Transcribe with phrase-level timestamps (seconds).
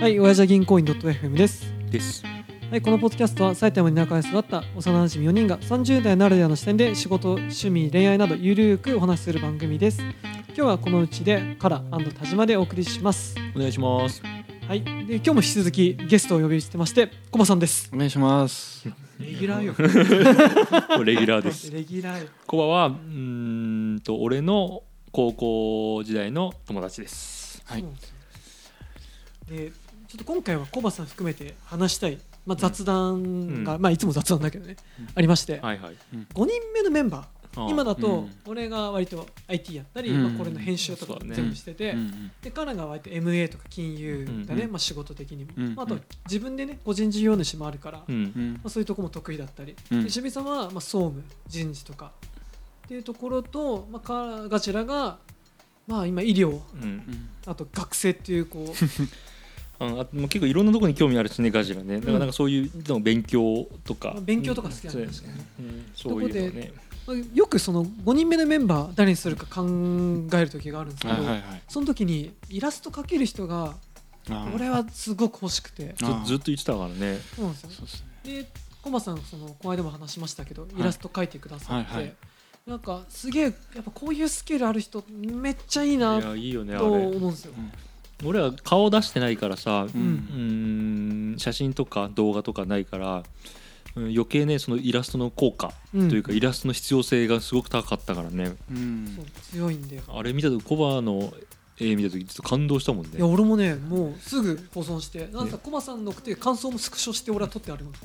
[0.00, 1.62] はい、親父は銀行員 .fm です。
[1.90, 2.24] です。
[2.70, 10.00] はい、このポッドキャストは埼玉に仲良し育った幼馴染4人が30代ならではの視点で仕事、趣味、恋愛などゆるーくお話しする番組です。
[10.00, 11.84] 今日はこのうちでカラ
[12.18, 13.34] 田島でお送りします。
[13.54, 14.22] お願いします。
[14.66, 17.90] はい、で今日も引き続きゲストをお呼びしてまして、コバさんです。
[17.92, 18.88] お願いします。
[19.18, 19.74] レギュラーよ。
[21.04, 21.70] レギュラーです。
[21.70, 22.28] レギュラーよ。
[22.46, 24.82] コバはうーんと俺の
[25.12, 27.62] 高校時代の友達です。
[27.66, 27.84] はい
[29.50, 29.72] で、
[30.10, 35.08] ちょっと今回はコバさん含めて話したい、まあ、雑談が、うまあいつも雑談だけどね、うん。
[35.14, 35.96] ありまして、はいはい。
[36.34, 37.68] 5人目のメンバー。
[37.70, 38.30] 今だとうん。
[38.46, 40.22] 俺が割と IT やったり、うん。
[40.24, 48.04] まあ、これの編集とか全部してて、うんで彼が割と MA とか金融だね、うんまあ、仕事的にも、うんまあ、あと自分でね個人事業主もあるから、ま
[48.64, 50.04] あ、そういうとこも得意だったり、うん。
[50.04, 52.10] でさんはまあ総務人事とか
[52.86, 55.18] っていうところと、まあ、かガチラが、
[55.86, 57.28] まあ、今医療うん。
[57.46, 58.72] あと学生っていうこう
[59.80, 62.00] ああもう結構いろんなところに興味あるしねガジラね。
[62.00, 64.14] だからなんかそういうの勉強とか。
[64.22, 66.72] 勉強とか好きなんだうん確かにねうんそういうのね。
[67.06, 69.66] まあよくその5人目のメンバー誰にするか考
[70.34, 71.62] える時があるんですけど、はいはいはい。
[71.66, 73.74] その時にイラスト描ける人が
[74.54, 75.94] 俺はすごく欲しくて。
[75.96, 77.18] ずずっと言ってたからね。
[77.34, 78.42] そうなんですよですね。
[78.42, 78.46] で
[78.82, 82.14] コマさんそのこの間でも話しましたけど、イラスト描いてくださって、はいはい
[82.66, 83.50] なんかすげえや
[83.80, 87.06] っぱこういうスキルある人めっちゃいいないやいいよねあとれ。
[87.06, 87.54] 思うんですよ。
[88.24, 89.86] 俺は顔出してないからさ。
[89.92, 93.22] ううんうーん写真とか動画とかないから、
[93.96, 100.02] うん、余計ねそのイラストの効果うんというか、イラストの必要性がすごく高かったからねうんそう強いんだよ。
[100.08, 101.32] あれ見た時コバの
[101.78, 107.92] 絵見た時ちょっと感動したもんねいや俺もねもうすぐ保存してなんかコマさんのって感想もスクショして俺は撮ってあるの。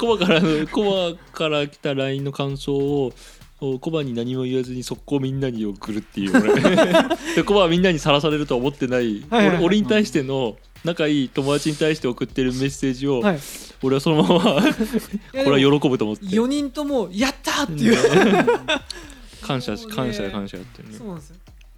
[0.00, 3.12] コバからのコバから来た LINE の感想をお
[3.58, 6.60] コバに何も言わずに速攻みんなに送るっていう俺
[7.34, 13.38] でコバはみんなにさらされるとは思ってないはいはいはい俺俺に対しての仲いい友達に対して送ってるメッセージを、はい。
[13.82, 18.46] 俺はそのままこれは4喜ぶと思って人ともやったーっていう。
[19.42, 21.36] 感謝感謝感謝ってねそうなんですよ。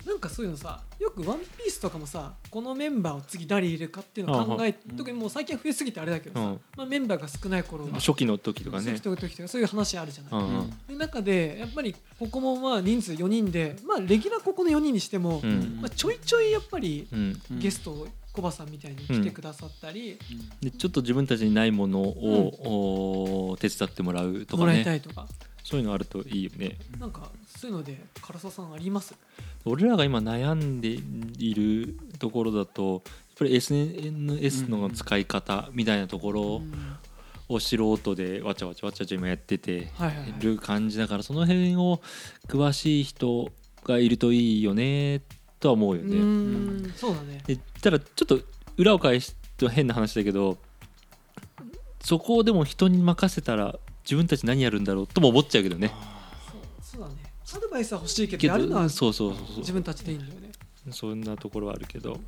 [0.09, 6.61] なんかそういうのさよく「ワンピースとかもさこのメンバーを次誰入れるかっていうのを考えうん特にもう最近は増えすぎてあれだけどさ、うん。
[6.77, 8.85] まあ、メンバーが少ない頃は初期の時とかね。
[9.03, 10.33] そういう時とかそういう話あるじゃない。
[10.33, 10.71] うんうん。
[10.89, 15.79] で中でやっぱりここもまあ人数4人でまあレギュラーここの4人にしても、うん。
[15.81, 17.07] まあ、ちょいちょいやっぱり
[17.51, 20.19] ゲストコバさんみたいに来てくださったり、
[20.61, 25.27] でちょっと自分たちにないものを、お手伝ってもらうともらいかねたいとか
[25.69, 26.79] そういうのあるといいよね。
[26.99, 29.15] なんかそういうので唐沢さんあります？
[29.67, 30.89] 俺らが今悩んで
[31.39, 36.97] いるところだとやっぱり SNS の使い方みたいなところうん
[37.51, 39.89] を素人でわちゃわちゃわちゃわちゃ今やってて
[40.41, 42.01] る感じだからその辺を
[42.47, 43.51] 詳しい人
[43.84, 45.23] がいるといいよね
[45.61, 46.15] とは思うようね。
[46.15, 47.43] ーんそうだね。
[47.47, 48.41] でただちょっと
[48.78, 50.57] 裏を返すと変な話だけど
[52.01, 53.77] そこをでも人に任せたら
[54.09, 55.93] 自分たち何やるんだろうとも思っちゃうけどね。
[56.89, 57.15] そうそうだね。
[57.55, 60.51] アドバイスは欲しいけけどやるのはどそうそうそう自分たちでいいんだよね。
[60.91, 62.19] そんなところはあるけど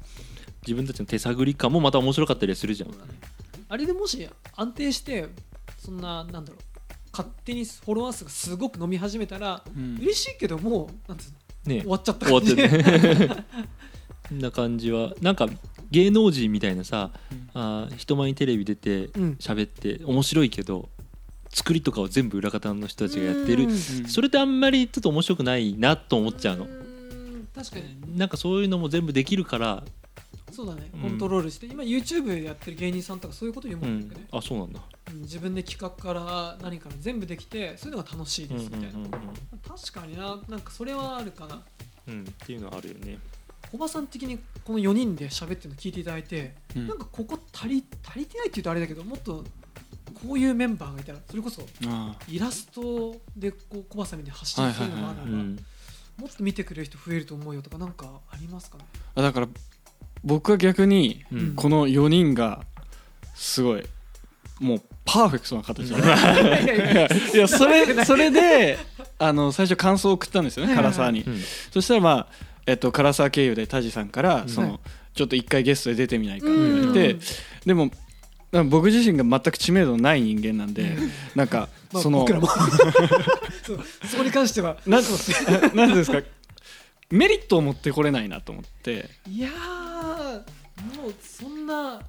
[0.66, 2.90] 自分たちの手探り感もまた面白かったりするじゃん。
[2.90, 2.96] ね
[3.70, 5.28] あれでもし安定して
[5.78, 6.62] そんななんだろう
[7.12, 9.96] 勝手にフォロワー数がすごく伸び始めたらうん。
[10.02, 11.30] 嬉しいけどもうなんつう
[11.66, 12.26] のね終わっちゃった。
[12.26, 13.46] 終わ感じってね。
[14.28, 15.48] こんな感じはなんか
[15.90, 17.10] 芸能人みたいなさ
[17.54, 19.36] あー人前にテレビ出てうん。
[19.40, 20.90] 喋って面白いけど
[21.52, 23.64] 作りとかを全部裏方の人たちがやってる。
[23.64, 23.78] うん。
[23.78, 26.66] それってあんまりちょっと面白くないなと思っちゃうの。
[27.54, 28.16] 確かに。
[28.16, 29.84] なんかそういうのも全部できるから、
[30.52, 30.90] そうだね。
[30.94, 31.00] うん。
[31.00, 34.08] コントロールして、今 YouTube でやってる芸人さんとかそういうこと言ううんもん。
[34.08, 34.80] ね、あそうなんだ、
[35.12, 35.20] うん。
[35.22, 39.08] 自分で企画から何から全部できてそういうのが楽しいうんうんですみたいな、
[39.66, 40.38] 確かにな。
[40.48, 41.62] なんかそれはあるかな。
[42.08, 42.14] うん。
[42.14, 43.18] うん、っていうのはあるよね。
[43.72, 46.88] 小葉さん的にこの4人で喋ってるの聞いていただいて、うん。
[46.88, 49.44] なんかここ足り足りてないって言うとあれだけどもっと
[50.26, 55.58] こういうメンバーがいたらそれこそあイラストでこう小葉さんに発信するのもあるから、うん
[56.20, 58.84] もっと見てくれる人増えると思うよとかなんかありますかね、
[59.14, 59.48] あだから
[60.22, 61.54] 僕は逆にうん。
[61.54, 62.62] この4人が
[63.34, 63.84] すごい
[64.58, 65.96] もうパーフェクトな形で、
[67.34, 68.78] いやそれそれで
[69.18, 71.40] あの最初感想を送ったんですよね唐沢に、うん。
[71.70, 72.26] そしたらまあ
[72.66, 74.80] えっと唐沢経由でタジさんからその、はい。
[75.14, 77.20] ちょっと一回ゲストで出てみないかって言われて、うん。
[77.64, 77.90] でも
[78.64, 80.96] 僕自身が全く知名度のない人間なんで、
[81.36, 82.48] なんかまあ、その、僕らも。
[84.08, 84.76] そこに関しては。
[84.86, 86.20] なんなんていうんですか
[87.10, 89.10] メリットを持ってこれないなと思って。
[89.28, 92.00] いやーもうそんな。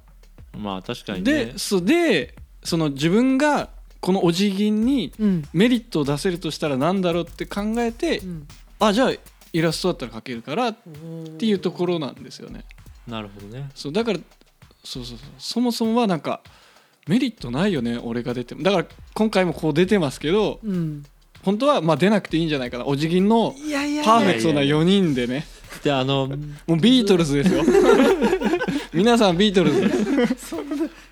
[0.56, 1.46] まあ確かにね。
[1.46, 8.48] でそうでその自分がこのお辞儀にうん、メリットを出せるとしたらなんだろうって考えて、うん、
[8.80, 9.12] あじゃあ
[9.52, 12.64] イラストだったら描けるからっっていうところなんですよね。
[13.06, 13.70] なるほどね。
[13.74, 14.20] そうだから
[14.84, 15.28] そうそうそう。
[15.38, 16.40] そもそもはなんか
[17.06, 18.62] メリットないよね俺が出ても。
[18.62, 21.04] だから今回もこう出てますけどうん。
[21.42, 22.86] 本当はまあ出なくていいんじゃないかな。
[22.86, 25.44] お辞儀のパーフェクトな4人でね。
[25.82, 26.28] であの
[26.66, 27.64] もうビートルズですよ。
[28.94, 29.80] 皆さんビートルズ。
[29.80, 29.88] で
[30.36, 30.54] す、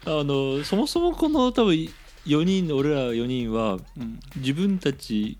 [0.04, 1.74] あのそもそもこの多分
[2.26, 4.20] 4人俺ら4人はうん。
[4.36, 5.38] 自分たち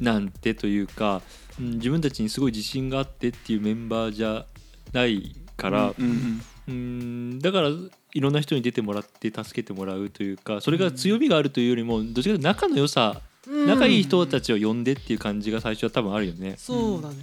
[0.00, 1.22] なんてというか、
[1.60, 4.46] うん、自分たちにすごい自信があってっていうメンバーじゃ
[4.92, 7.68] ないから、うんうんうんだから
[8.14, 13.20] いろんな人に出てもらって助けてもらうというかそれが強みがあるというよりもどっちかというと仲の良さ、
[13.66, 16.54] 仲いい人たちを呼んでっていう感じが最初は多分あるよね。
[16.56, 17.16] そうだね。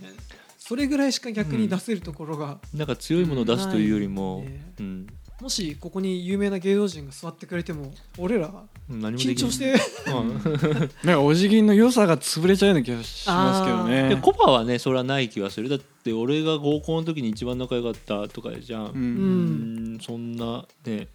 [0.58, 5.08] それぐらいしか逆に出せるところが、なんか強いものを出すというよりも、ねうん、
[5.42, 8.52] もしここに有名な芸能人が座ってくれても俺ら
[8.90, 9.76] 緊張して。
[10.08, 10.90] うん。
[11.04, 15.70] なんかお辞儀の良さが潰れちゃうような気がしますけどでねコパはねそれはない気がする。
[15.70, 19.96] だって俺が合コンの時に一番仲良かったとかじゃん、ううん。
[19.98, 21.08] んそんなね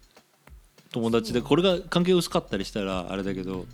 [0.91, 3.65] 友達でこれが関係薄かったりしたらあれだけど、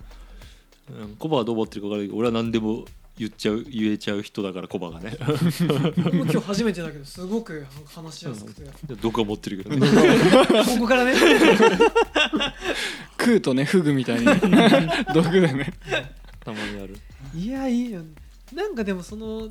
[0.90, 2.84] うん、コバはどう思ってるか分からないけど俺は何でも
[3.18, 5.16] 言っちゃう言えちゃう人だからコバがね。
[5.20, 7.64] 今日初めてだけどすごく
[7.94, 8.62] 話しやすくて、
[9.00, 9.86] 毒は持ってるけどね。
[9.86, 11.12] ここからね
[13.22, 14.26] 食うとねフグみたいに。
[15.14, 15.72] 毒でね。
[16.44, 16.96] たまにある。
[17.34, 18.02] いやいいよ。
[18.52, 19.48] なんかでもその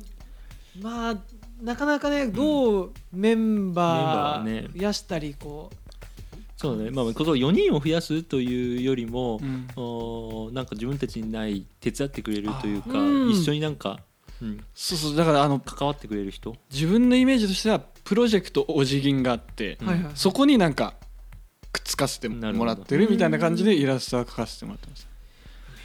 [0.80, 1.16] まあ
[1.62, 4.68] なかなかねどうメンバメンバーね。
[4.72, 5.76] ー増やしたりこう。
[6.56, 6.90] そうね。
[6.90, 9.66] まあここ4人を増やすというよりも、うん。
[9.74, 13.30] おーなんか自分たちにない手伝ってくれるというか、うん。
[13.30, 14.00] 一緒になんか、
[14.40, 15.16] うん、そうそう。
[15.16, 16.54] だからあの関わってくれる人？
[16.70, 20.12] 自分のイメージとしてはプロジェクトお辞儀があって、うんはいはい。
[20.14, 20.94] そこになんか
[21.72, 25.08] くっつかせてもらってるみたいな感じでイラストは描かせてもらってます。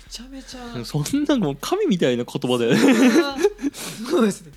[0.05, 0.85] めちゃめちゃ。
[0.85, 2.79] そんなもう神みたいな言葉だよね。
[4.09, 4.51] そうですね。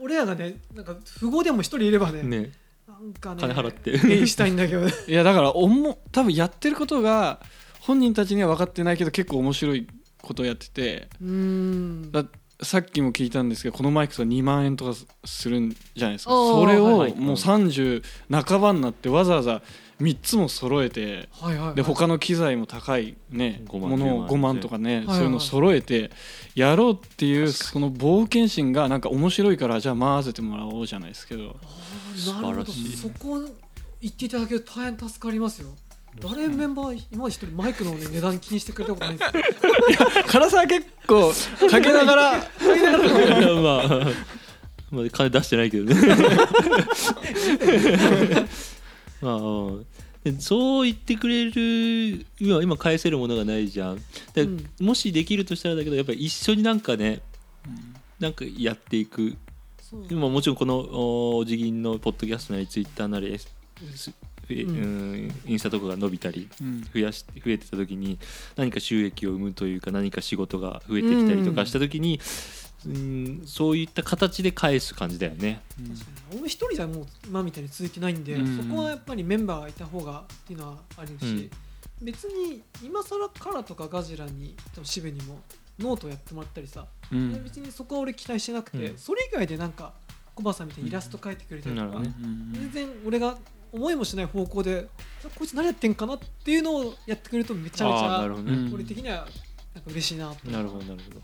[0.00, 2.50] 俺らがねなんか富豪でも一人いればねね。
[2.88, 3.98] なんかね金払って。
[3.98, 4.86] ペイしたいんだけど。
[5.06, 7.40] いやだからおも多分やってることが
[7.80, 9.86] 本人たちには分かってないけど結構面白い
[10.20, 11.08] ことをやってて。
[11.20, 12.12] うーん。
[12.12, 12.24] だ
[12.62, 16.30] さっきも聞いたんですけどこのマイクさ2万円とかするんじゃないですか。
[16.30, 17.20] それをはいはい。
[17.20, 19.62] もう30半ばになってわざわざ
[20.02, 21.74] 3つも揃えてはいはいはい。
[21.76, 26.10] で他の機材も高いね5万ものを10 5万万とかねはいそういうの揃えて
[26.54, 31.56] やろうっていうその冒険心がなんか面白いからじゃあ混ぜてもらおうじゃないですけど。
[31.62, 32.96] あーなるほど素晴らしい。
[32.96, 33.40] そこ
[34.00, 35.70] 言っていただけると大変助かりますよ。
[36.20, 39.30] 誰メンバー今一人マイクの、ね、値段気にしてくれたことないんです。
[39.38, 39.42] よ
[40.30, 41.32] 唐沢結構
[41.70, 42.32] かけながら。
[43.62, 43.88] まあ
[44.90, 45.94] まあ金出してないけどね。
[49.22, 49.34] まあ
[50.38, 53.98] そう言ってくれる今今返せるものがないじゃん。
[54.34, 54.66] で、うん。
[54.80, 57.20] もしできるとしたらだけどやっぱり一緒になんかね
[58.20, 59.36] なんかやっていく。
[60.10, 63.38] 今もちろんこのおお辞儀のポッドキャストなりツイッターなり、うん。
[64.48, 66.82] うんインスタとかが伸びたりうん。
[66.82, 68.18] 増やし増えてた時に
[68.56, 72.20] 何か収益を生むというか何か仕事が増えてきたりとかした時に、うん、
[73.46, 75.60] そういった形で返す感じだよね。
[75.76, 78.56] 確かに俺一人じゃもう今みたいに続いてないんで、うん。
[78.56, 81.50] そこはやっぱりメンバーがいた方がっていうのはあるし、
[82.00, 82.04] うん。
[82.04, 85.40] 別に今更カラとかガジラにでも渋にも
[85.78, 87.44] ノートやってもらったりさ、うん。
[87.44, 88.98] 別にそこは俺期待してなくて、うん。
[88.98, 89.92] それ以外でなんか
[90.34, 92.12] コバさんみたいにイラスト描いてくれたりとか、ね。
[92.52, 93.38] 全然俺が
[93.70, 94.86] 思いもしない方向で
[95.34, 98.74] こいつ何やってんかなっていうのをやってくれるとめちゃめちゃね、うん。
[98.74, 99.26] 俺的には
[99.74, 101.22] なんか嬉しいなとなるほどなるほど、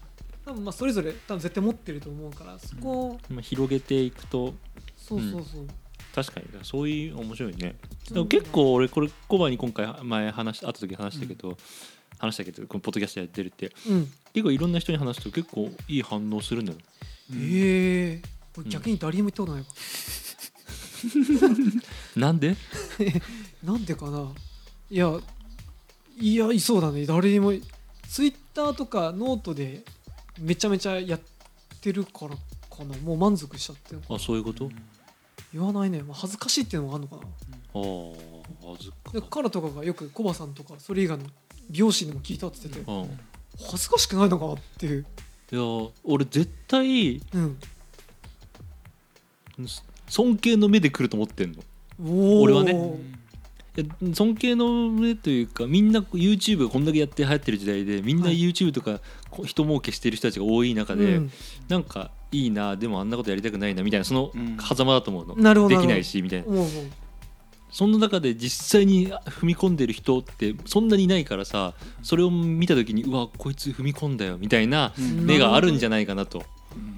[0.48, 4.54] 多分まあそれぞれ多分絶対持ってると思うからそこを、まあ、広げていくと。
[4.96, 5.66] そうそうそう、
[6.14, 6.46] 確かに。
[6.62, 7.76] そういう面白いね。
[8.10, 11.58] でも結構俺これコバに今回前話し会った時話したけど、
[12.18, 13.72] 話したけどこのポッドキャストやってるって。
[13.86, 14.10] うん。
[14.32, 16.78] 結構いろんな人に話すと結構いい反応するんだよ。
[17.34, 18.28] ええ。
[18.54, 19.66] これ逆に誰にも言ったことないわ、
[22.16, 22.56] なんで？
[23.62, 24.32] なんでかな。
[24.90, 25.20] いや
[26.18, 27.04] いやいそうだね。
[27.04, 27.52] 誰にも
[28.08, 29.84] ツイッターとかノートで
[30.40, 31.21] めちゃめちゃやっ
[31.80, 32.37] てるから
[32.75, 32.97] かな。
[32.99, 33.95] もう満足しちゃって。
[33.95, 34.71] るあそういうこと、
[35.52, 37.23] 言わないね、まあ、恥ずかしいっていうのもあるのかな。
[37.23, 37.78] あ
[38.68, 39.12] あ恥ずか。
[39.12, 41.25] でカラとかがよくコバさんとかそれ以外の
[41.71, 43.18] 美容師にも聞いたって言ってて、うん。
[43.61, 45.07] 恥ずかしくないのかなっていう、
[45.50, 45.61] いや
[46.04, 47.59] 俺絶対うん、
[50.09, 51.59] 尊敬の目で来ると思ってんの。
[52.40, 52.73] 俺はね
[54.14, 58.40] 尊敬の目というかみんな YouTube がこんだけやって流行ってる時代でみんなはい。
[58.40, 61.32] YouTube とかこ人儲けしてる人たちが多い中で、うん。
[61.68, 64.56] なんかいいなでもあんなことやりたくないなみたいなそのうん。
[64.58, 65.76] 狭間だと思うの、なるほど。
[65.76, 66.47] できないしみたいな。
[67.70, 75.26] そんな中で実際に踏み込んでる人ってそんなにいないからさそれを見た時にうわこいつ踏み込んだよみたいなうん。
[75.26, 76.42] 目があるんじゃないかなと。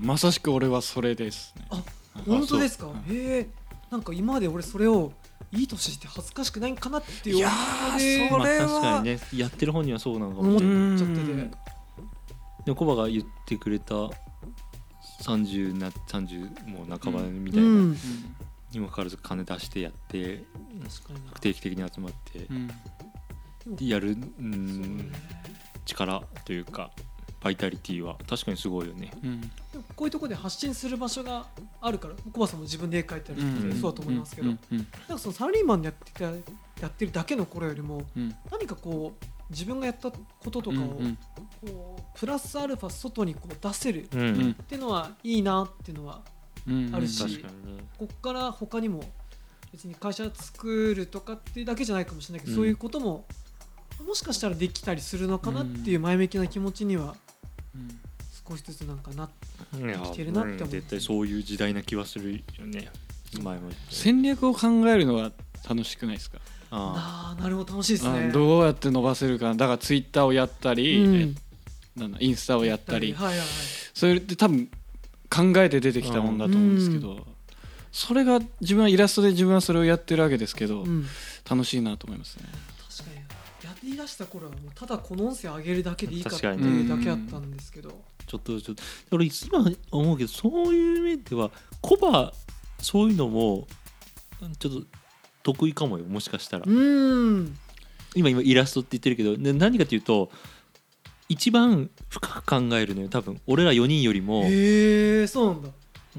[0.00, 1.66] まさしく俺はそれですね。
[1.70, 1.82] あ
[2.26, 2.88] 本当ですか？
[3.08, 3.48] へえ
[3.90, 5.12] なんか今まで俺それを
[5.52, 9.20] いい年して恥ずかしくないんかなっていういやーそれはまあ確かにね。
[9.34, 10.98] やってる本人はそうなのかも思っしれない。
[10.98, 11.50] ちゃっててうん
[12.64, 13.94] でもコバが言ってくれた
[15.22, 17.96] 30な30もう半ばみたいな、うん。
[18.72, 20.44] にもかかわらず金出してやって
[20.88, 22.70] 確かにな定期的に集まってうん。
[23.80, 25.04] やるうんね
[25.84, 26.92] 力というか
[27.42, 28.16] バイタリティは。
[28.28, 29.10] 確かにすごいよね。
[29.24, 29.40] うん。
[29.40, 31.46] でもこういうところで発信する場所が
[31.80, 33.40] あるからコバさんも自分で絵描いたり
[33.80, 34.58] そうだと思いますけど、なん
[35.08, 38.34] かそのサラリーマンでやってたやってるだけの頃よりもうん。
[38.50, 40.18] 何かこう自分がやったこ
[40.50, 41.18] ととかをうん
[41.66, 46.20] こうプラスアルファ外にこう出せるっていうのはいいなっていうのは
[46.68, 46.94] うん。
[46.94, 47.44] あるし。
[47.98, 49.02] こっから他にも
[49.72, 52.56] 別に会社作るとかっていうだけじゃないかもしれないけど、うん。
[52.58, 53.24] そういうことも
[54.06, 57.29] もしかしたらできたりするのかなっていう前向きな気持ちにはうん
[58.48, 59.28] 少しずつなんかな
[60.08, 60.64] きてるなって思う。
[60.64, 62.90] うん絶対そういう時代な気はするよね。
[63.42, 65.30] 前も戦略を考えるのは
[65.68, 66.38] 楽しくないですか？
[66.72, 67.38] ああ。
[67.38, 68.28] ーなるほど楽しいですね。
[68.30, 71.14] あどうやって伸ばせるかだからツイッターをやったり、うん。
[71.16, 71.34] え
[72.00, 73.12] なんだインスタをやったり。
[73.12, 73.46] はいはいはい。
[73.94, 74.68] それって多分
[75.28, 77.26] 考えて出てきたもんだと思うんですけど、
[77.92, 81.06] それが自分はイラストで自分はそれをやってるわけですけど、うん。
[81.48, 82.46] 楽しいなと思いますね。
[82.88, 83.16] 確かに。
[83.16, 83.22] や
[83.82, 87.90] りだした頃はもうただこの音声上げるだけでいいかっていうだけだったんですけど、
[88.26, 88.82] ちょっとちょっと
[89.12, 92.32] 俺今思うけどそういう面ではコバ
[92.80, 93.66] そういうのも
[94.58, 94.82] ちょっと
[95.42, 97.56] 得意かもよもしかしたら、うん。
[98.14, 100.30] 今今イラストって言ってるけどで何かっていうと
[101.28, 103.40] 一番深く考えるのよ多分。
[103.46, 104.42] 俺ら4人よりも。
[104.44, 105.68] へえそうなんだ。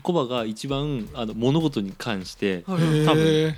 [0.02, 3.54] コバが一番あの物事に関して、多分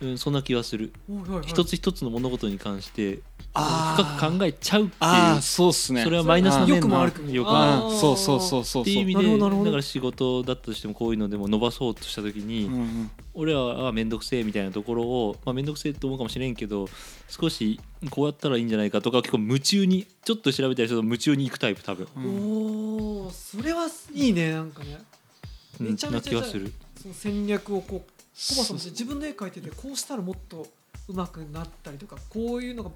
[0.00, 0.92] うん、そんな気はする。
[1.08, 3.20] はいはい一つ一つの物事に関して
[3.54, 6.04] 深く考えちゃうってああいうそうっすね。
[6.04, 7.30] それはマイナスな面よくも悪くも。
[7.30, 7.72] よくある。
[7.72, 8.82] あーあーそうそうそうそう。
[8.82, 16.88] っていう意味でだから仕事だったとしてもこういうのでも伸ばそうとした時に、うんうん俺らは面倒くせえみたいなところを、まあ、面倒くせえと思うかもしれんけど
[17.28, 17.78] 少し
[18.10, 24.98] こうやったらいいんじゃないかとか結構夢中にちょっと調べたりすると夢中に行くタイプ多分、うんおおそれはいいねなんかね。
[25.78, 26.72] うんなめちゃめちゃ気はする。
[27.00, 28.17] その戦略をこう
[28.50, 30.66] コバさんも自分で絵描いててこうしたらもっと
[31.08, 32.90] 上手くなったりとかこういうのが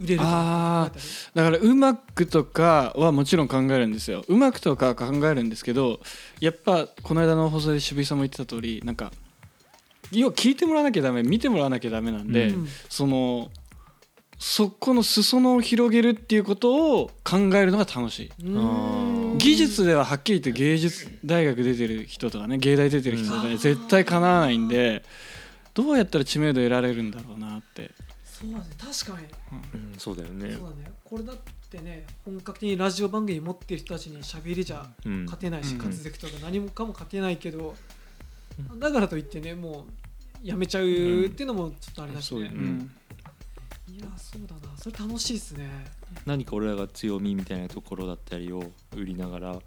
[0.00, 0.90] 売れるあ
[1.34, 4.24] だからうまくとかはもちろん考えるんですよ。
[4.28, 6.00] うまくとかは考えるんですけど
[6.40, 9.12] やっぱこの間の放送で渋井さんも言ってた通りなんか
[10.12, 12.68] 要は聞いてもらわなきゃダメ見てもらわなきゃダメなんで、うん。
[12.88, 13.50] その
[14.38, 18.30] そこの裾野を広げるっていうことを考えるのが楽しい。
[18.44, 23.50] うん技術でははっきり言って芸術大学出てる人とかね芸大出てる人とかうん。
[23.50, 25.04] ね絶対かなわないんで
[25.74, 27.90] どうやったら知名度得られるんだろうなって、
[28.24, 29.26] そうだね確かに。
[29.74, 30.52] うん、そうだよね。
[30.52, 30.92] そうだね。
[31.02, 31.36] これだっ
[31.70, 35.24] てね本格的にラジオ番組持ってる人たちに喋りじゃうん。
[35.24, 35.78] 勝てないし、うん。
[35.78, 37.74] 滑舌とか何もかも勝てないけど、
[38.78, 39.86] だからといってねも
[40.42, 40.86] うやめちゃうっ
[41.30, 42.56] ていうのもちょっとあれだしね、そうだね。
[42.56, 42.90] うん
[43.94, 44.74] いやそうだな。
[44.78, 45.68] それ楽しいですね。
[46.24, 48.64] 何か俺らが強みみたいなところだったりを
[48.96, 49.62] 売りながらう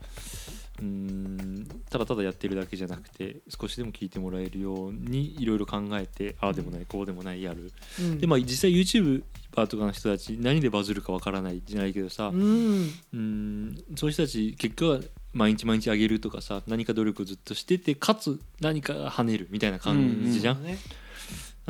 [0.81, 7.71] ーんただただやってるだけじゃなくて少しでも聞いてもらえるようにいろいろ考えてああでもないこうでもないやる。
[7.99, 8.17] うん。
[8.19, 9.21] でまあ実際 YouTuber
[9.67, 12.41] とかの人たち何でバズるかわからないじゃないけどさうん。
[12.41, 14.99] うーんそういう人たち結果は
[15.33, 20.77] 毎日毎日上げるとかさ何か努力をずっとしててかつ何かが跳ねるみたいな感じじゃん、そうだね。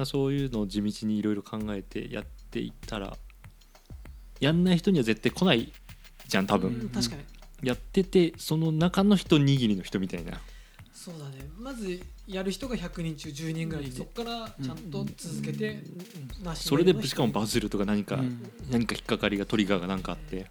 [0.05, 3.17] そういうのを地道にいろいろ考えてやっていったら
[4.39, 5.73] やんない人には絶対来ない
[6.27, 7.23] じゃん多分、うん確かに。
[7.67, 10.39] やっててその中の一握りの人みたいな。
[10.93, 11.49] そうだね。
[11.57, 15.83] まずやる人が100人中10人ぐらいでそこからちゃんと続けて
[16.43, 18.49] なしそれでしかもバズるとか何か、うん。
[18.71, 20.47] 何か引っかかりがトリガーが何かあって。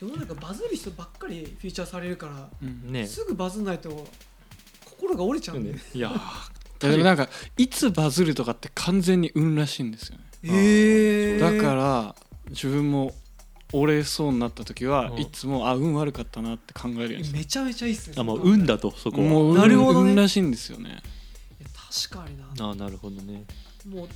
[0.00, 2.92] 世の中バズる人ばっかりフィーチャーされるからうん。
[2.92, 4.06] ねすぐバズんないと
[4.84, 12.14] 心が折れちゃうんだよねいやいやでもなんかいつバズるとかって完全に運らしいんですよねええだから
[12.50, 13.12] 自分も
[13.72, 15.18] 折れそうになった時はうん。
[15.18, 19.28] いつもあ運悪かったなって考えるようにしてめちゃめちゃいいっすねあもう運だとそこは。
[19.28, 20.10] もう運なるほどね。
[20.10, 21.02] 運らしいんですよね。
[21.60, 21.68] いや
[22.08, 22.70] 確かにな。
[22.70, 23.44] あなるほどね。
[23.86, 24.08] もう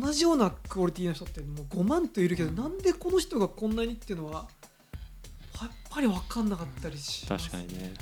[0.00, 4.46] 同じようなクオリティの人ってもう5万といるけどなんでこの人がこんなにっていうのは
[5.60, 7.50] やっぱり分かんなかったりします。
[7.50, 7.94] 確かにね。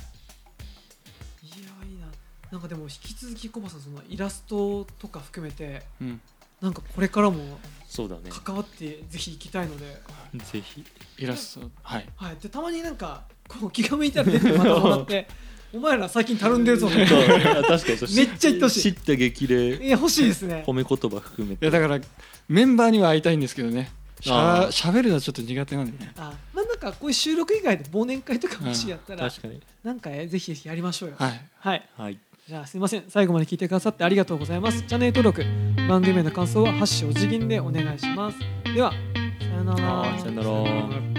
[1.43, 2.07] いやいいな。
[2.51, 6.21] なんかでも引き続きコバさんそのイラストとか含めてうん
[6.61, 8.29] なんかこれからもそうだね。
[8.45, 9.85] 関わってぜひ行きたいので、
[10.51, 10.85] ぜひ
[11.17, 12.05] イラストはい。
[12.15, 15.27] はい、でたまになんかこう気が向いたら出てまたもらって
[15.73, 17.05] お前ら最近たるんでるぞそう。
[17.05, 18.09] 確かにそう。
[18.15, 18.81] めっちゃ言ってほしい。
[18.81, 19.75] 知った激励。
[19.75, 20.63] いや欲しいですね。
[20.67, 21.65] 褒め言葉含めて。
[21.65, 21.99] いやだから
[22.47, 23.91] メンバーには会いたいんですけどね。
[24.19, 26.11] しゃしゃべるのはちょっと苦手なんでね。
[26.17, 29.61] あまあなんかこういう収録以外で忘年会とかもしやったら確かに。
[29.83, 31.15] なんかえぜひやりましょうよ。
[31.17, 31.41] はい。
[31.59, 31.89] はい。
[31.97, 33.03] はいじゃあすいません。
[33.07, 34.81] 最後まで聞いてくださってありがとうございます。
[34.81, 38.39] チャンネル登録番組への感想は「ハッシュお辞儀」でお願いします。
[38.73, 38.91] では
[39.39, 40.17] さようなら。
[40.17, 41.18] さよなら。